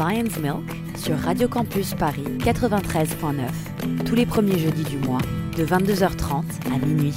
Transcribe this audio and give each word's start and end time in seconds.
Lion's 0.00 0.38
Milk 0.38 0.64
sur 0.96 1.14
Radio 1.18 1.46
Campus 1.46 1.92
Paris 1.92 2.24
93.9, 2.38 4.04
tous 4.06 4.14
les 4.14 4.24
premiers 4.24 4.58
jeudis 4.58 4.84
du 4.84 4.96
mois, 4.96 5.20
de 5.58 5.66
22h30 5.66 6.42
à 6.74 6.86
minuit. 6.86 7.12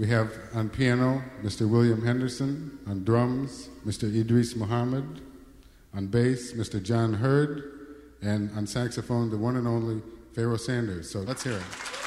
We 0.00 0.06
have 0.06 0.34
on 0.54 0.70
piano 0.70 1.22
Mr. 1.42 1.68
William 1.68 2.02
Henderson, 2.02 2.78
on 2.86 3.04
drums 3.04 3.68
Mr. 3.86 4.04
Idris 4.04 4.56
Muhammad, 4.56 5.04
on 5.94 6.06
bass 6.06 6.54
Mr. 6.54 6.82
John 6.82 7.12
Heard, 7.12 7.64
and 8.22 8.50
on 8.56 8.66
saxophone 8.66 9.28
the 9.28 9.36
one 9.36 9.56
and 9.56 9.68
only 9.68 10.00
Pharoah 10.32 10.58
Sanders. 10.58 11.10
So 11.10 11.18
let's 11.18 11.44
hear 11.44 11.58
it. 11.58 11.99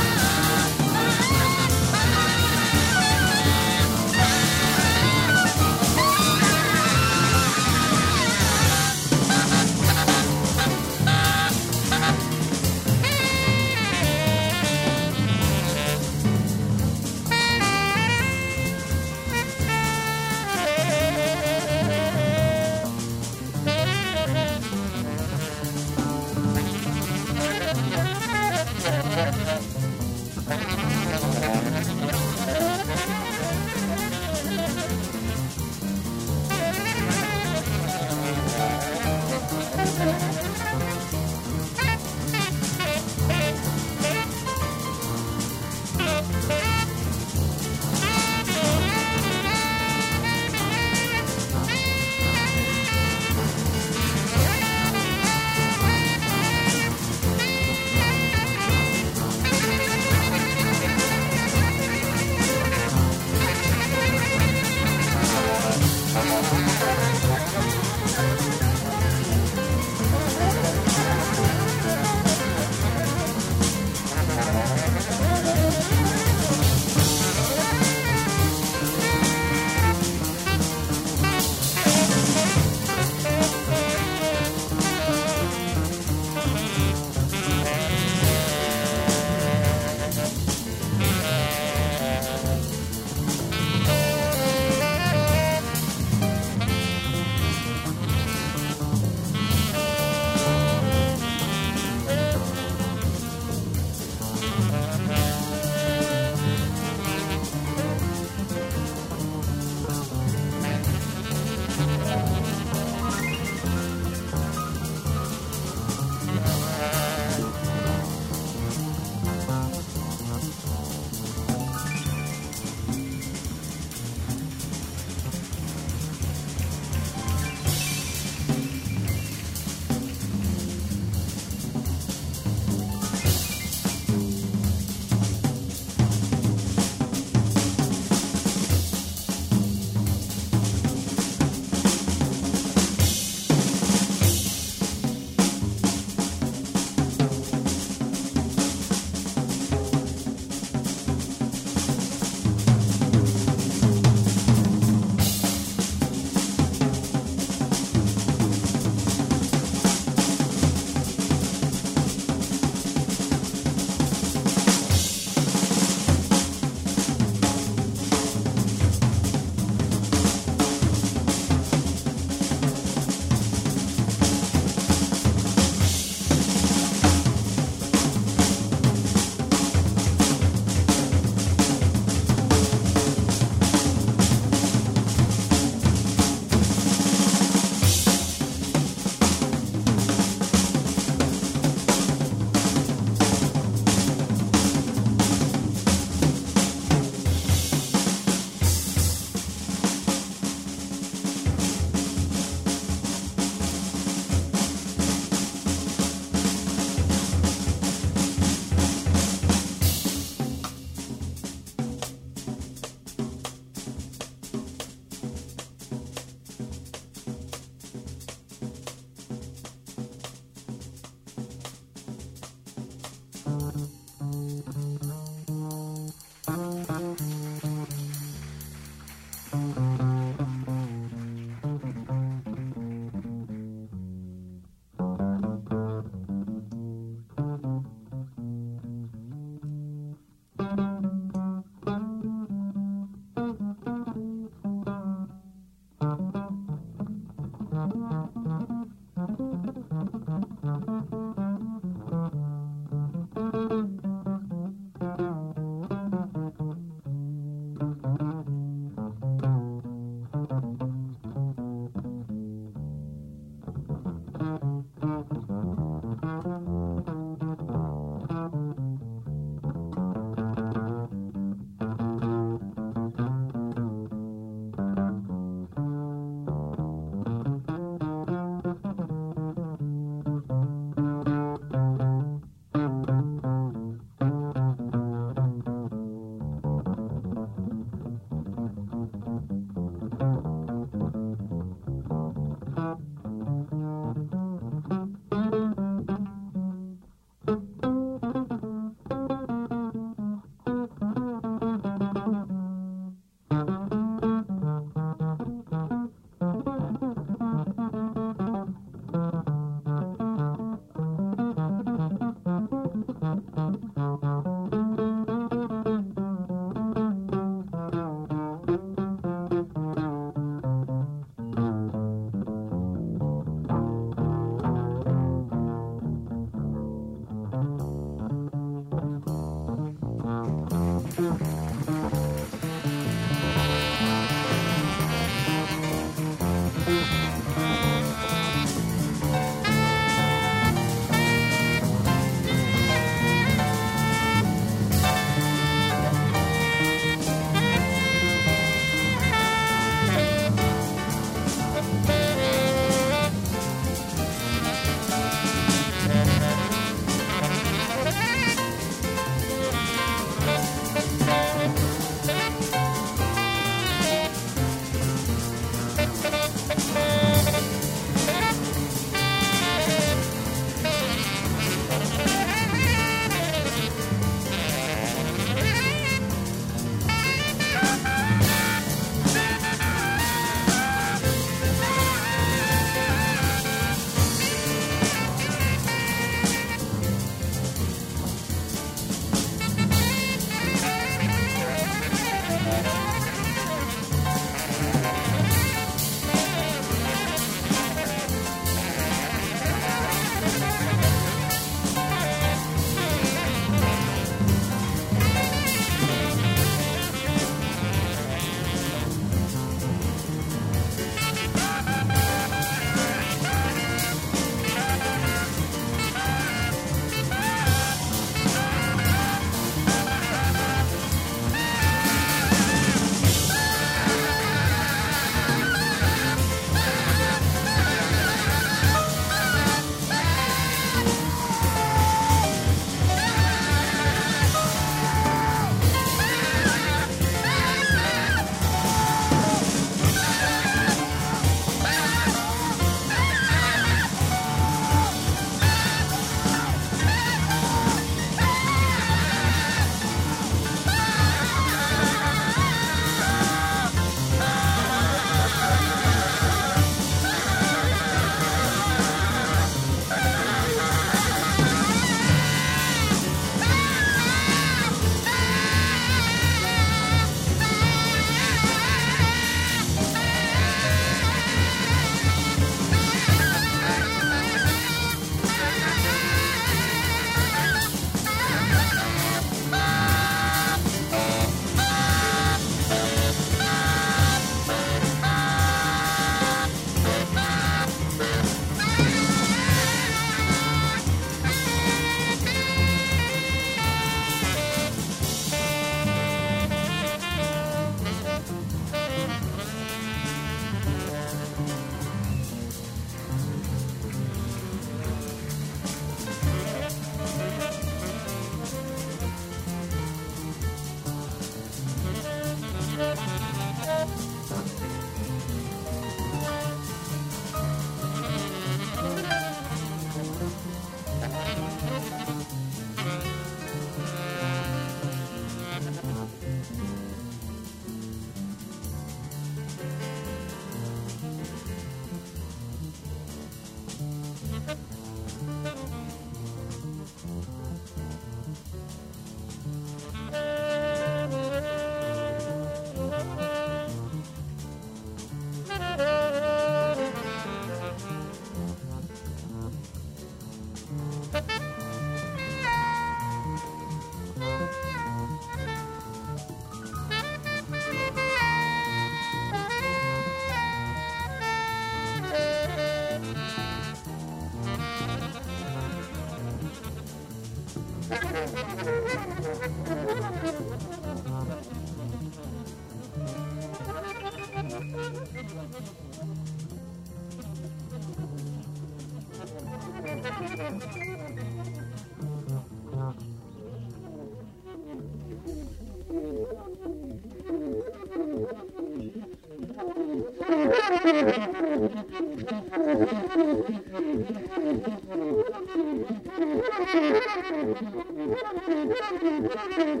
Thank 599.80 600.00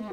you. 0.00 0.05